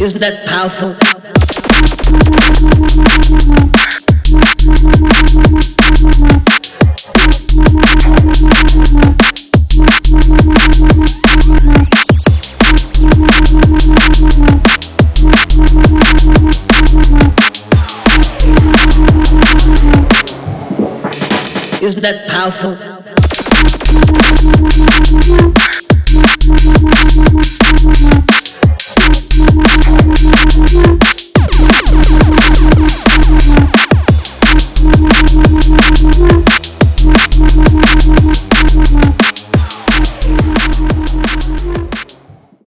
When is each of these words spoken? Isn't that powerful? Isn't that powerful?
Isn't 0.00 0.20
that 0.20 0.46
powerful? 0.46 0.90
Isn't 21.82 22.02
that 22.02 22.28
powerful? 22.28 22.78